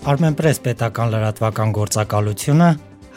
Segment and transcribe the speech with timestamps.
[0.00, 2.68] Armenpress պետական լրատվական գործակալությունը,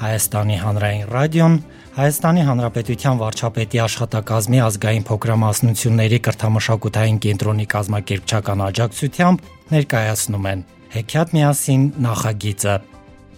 [0.04, 1.54] Հայաստանի հանրային ռադիոն,
[1.96, 10.64] Հայաստանի Հանրապետության վարչապետի աշխատակազմի ազգային փոքրամասնությունների կրթամշակութային կենտրոնի կազմակերպչական աջակցությամբ ներկայացնում են
[10.94, 12.76] Հեքիաթ միասին նախագիծը։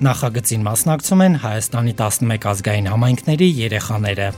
[0.09, 4.29] Նախագծին մասնակցում են Հայաստանի 11 ազգային համայնքների երեխաները։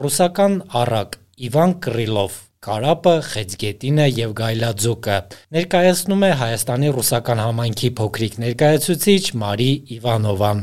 [0.00, 1.18] Ռուսական առակ
[1.50, 5.14] Իվան Կրիլով Կարապը, Խեցգետինը եւ Գայլաձուկը
[5.56, 10.60] ներկայացնում է Հայաստանի ռուսական համայնքի փոքրիկ ներկայացուցիչ Մարի Իվանովան։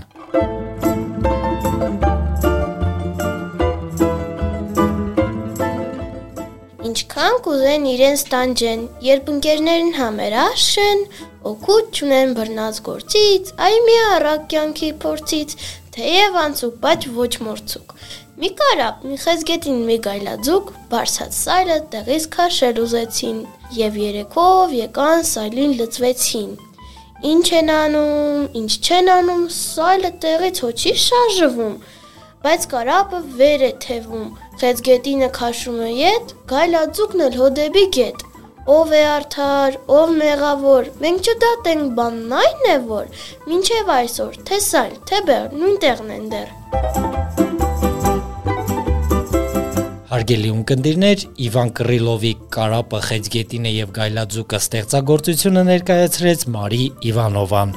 [6.98, 11.02] Ինչքան կուզեն իրենց տանջեն, երբ ընկերներն համերաշ են,
[11.50, 15.54] օգուտ չունեն բռնած գործից, այ մի առակ կյանքի փորձից,
[15.98, 17.94] թեև անցուկ, բայց ոչ մորցուկ։
[18.42, 23.38] Մի կարապ, մի խեզգետին մի գայլաձուկ, բարսած սայլը տեղից քաշել ուզեցին,
[23.78, 26.52] եւ երեքով եկան սայլին լծվեցին։
[27.34, 31.78] Ինչ են անում, ինչ չեն անում, սայլը տեղից հոչի շարժվում,
[32.46, 34.26] բայց կարապը վեր է թևում։
[34.62, 38.26] Խեզգետինը քաշում է ետ, գայլաձուկն էլ հոդեբի գետ։
[38.68, 43.06] Ով է արդար, ով մեղավոր, մենք չդատենք բանն այն է, որ
[43.48, 46.50] մինչև այսօր թե սայլ, թե բեր նույն տեղն են դեռ։
[50.12, 57.76] Հարգելի ունկնդիրներ, Իվան Կռիլովի Կարապը խեցգետինը եւ Գայլաձուկը ստեղծագործությունը ներկայացրեց Մարի Իվանովան։